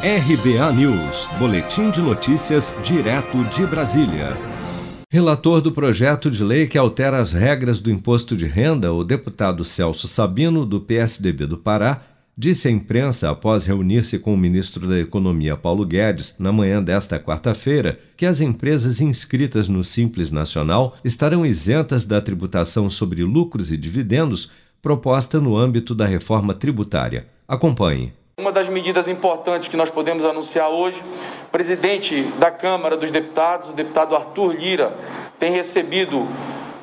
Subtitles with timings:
[0.00, 4.36] RBA News, Boletim de Notícias, direto de Brasília.
[5.10, 9.64] Relator do projeto de lei que altera as regras do imposto de renda, o deputado
[9.64, 12.00] Celso Sabino, do PSDB do Pará,
[12.36, 17.18] disse à imprensa, após reunir-se com o ministro da Economia Paulo Guedes na manhã desta
[17.18, 23.76] quarta-feira, que as empresas inscritas no Simples Nacional estarão isentas da tributação sobre lucros e
[23.76, 24.48] dividendos
[24.80, 27.26] proposta no âmbito da reforma tributária.
[27.48, 28.12] Acompanhe.
[28.38, 31.02] Uma das medidas importantes que nós podemos anunciar hoje,
[31.48, 34.96] o presidente da Câmara dos Deputados, o deputado Arthur Lira,
[35.40, 36.24] tem recebido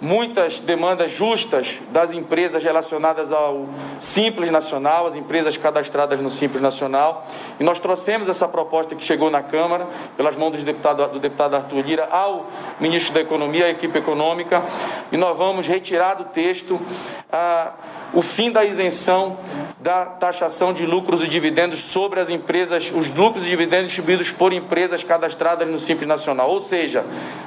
[0.00, 3.68] muitas demandas justas das empresas relacionadas ao
[4.00, 7.26] Simples Nacional, as empresas cadastradas no Simples Nacional.
[7.60, 11.54] E nós trouxemos essa proposta que chegou na Câmara, pelas mãos do deputado, do deputado
[11.54, 12.46] Arthur Lira, ao
[12.80, 14.62] ministro da Economia, à equipe econômica,
[15.12, 16.80] e nós vamos retirar do texto
[17.30, 17.72] ah,
[18.14, 19.36] o fim da isenção
[19.82, 24.52] da taxação de lucros e dividendos sobre as empresas, os lucros e dividendos distribuídos por
[24.52, 26.48] empresas cadastradas no Simples Nacional.
[26.50, 27.04] Ou seja,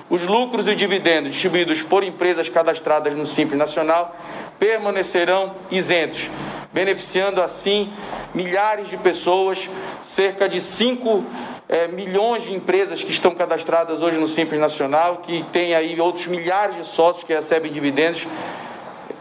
[0.09, 4.17] os lucros e dividendos distribuídos por empresas cadastradas no Simples Nacional
[4.59, 6.29] permanecerão isentos,
[6.73, 7.93] beneficiando assim
[8.33, 9.69] milhares de pessoas,
[10.03, 11.23] cerca de 5
[11.69, 16.27] é, milhões de empresas que estão cadastradas hoje no Simples Nacional, que tem aí outros
[16.27, 18.27] milhares de sócios que recebem dividendos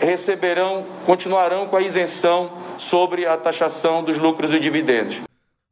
[0.04, 5.20] receberão, continuarão com a isenção sobre a taxação dos lucros e dividendos.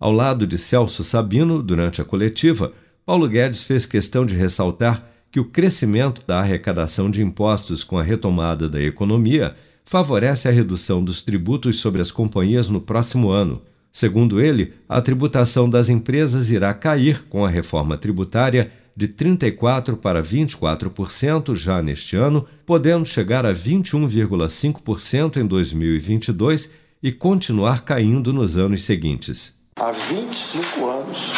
[0.01, 2.73] Ao lado de Celso Sabino, durante a coletiva,
[3.07, 8.03] Paulo Guedes fez questão de ressaltar que o crescimento da arrecadação de impostos com a
[8.03, 13.63] retomada da economia favorece a redução dos tributos sobre as companhias no próximo ano.
[13.91, 20.23] Segundo ele, a tributação das empresas irá cair com a reforma tributária de 34% para
[20.23, 26.71] 24% já neste ano, podendo chegar a 21,5% em 2022
[27.03, 29.57] e continuar caindo nos anos seguintes.
[29.77, 31.33] Há 25 anos,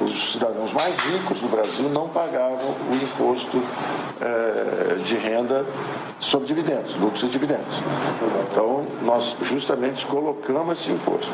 [0.00, 3.62] os cidadãos mais ricos do Brasil não pagavam o imposto
[4.20, 5.66] eh, de renda
[6.18, 7.74] sobre dividendos, lucros e dividendos.
[8.50, 11.32] Então, nós justamente colocamos esse imposto.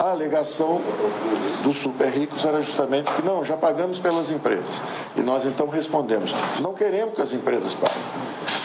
[0.00, 0.80] A alegação
[1.62, 4.80] dos super ricos era justamente que não, já pagamos pelas empresas.
[5.14, 8.02] E nós então respondemos: não queremos que as empresas paguem.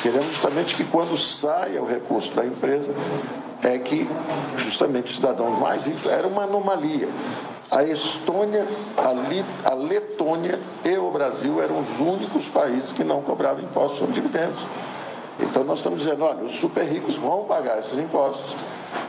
[0.01, 2.93] Queremos justamente que quando saia o recurso da empresa,
[3.61, 4.09] é que
[4.55, 7.09] justamente os cidadãos mais ricos era uma anomalia.
[7.69, 13.99] A Estônia, a, Letônia e o Brasil eram os únicos países que não cobravam impostos
[13.99, 14.63] sobre dividendos.
[15.39, 18.55] Então nós estamos dizendo, olha, os super ricos vão pagar esses impostos.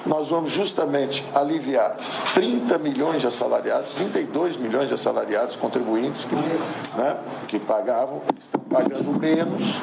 [0.05, 1.97] Nós vamos justamente aliviar
[2.35, 7.17] 30 milhões de assalariados, 32 milhões de assalariados contribuintes que, né,
[7.49, 9.81] que pagavam, estão pagando menos,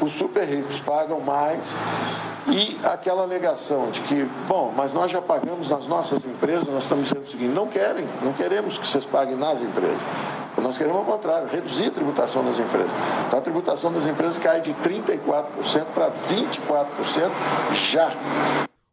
[0.00, 1.78] os super ricos pagam mais
[2.48, 7.08] e aquela alegação de que, bom, mas nós já pagamos nas nossas empresas, nós estamos
[7.08, 10.04] dizendo o seguinte, não querem, não queremos que vocês paguem nas empresas.
[10.58, 12.90] Nós queremos ao contrário, reduzir a tributação das empresas.
[13.26, 17.30] Então a tributação das empresas cai de 34% para 24%
[17.72, 18.10] já.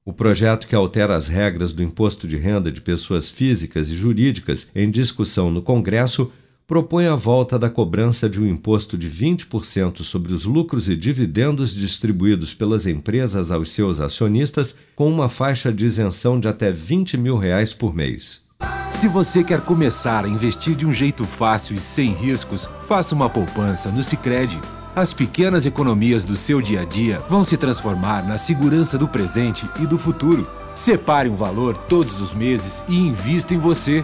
[0.06, 4.72] O projeto que altera as regras do imposto de renda de pessoas físicas e jurídicas
[4.74, 6.32] em discussão no Congresso
[6.68, 11.74] propõe a volta da cobrança de um imposto de 20% sobre os lucros e dividendos
[11.74, 17.38] distribuídos pelas empresas aos seus acionistas, com uma faixa de isenção de até 20 mil
[17.38, 18.46] reais por mês.
[18.92, 23.30] Se você quer começar a investir de um jeito fácil e sem riscos, faça uma
[23.30, 24.60] poupança no Sicredi
[24.98, 29.70] as pequenas economias do seu dia a dia vão se transformar na segurança do presente
[29.80, 30.48] e do futuro.
[30.74, 34.04] Separe um valor todos os meses e invista em você.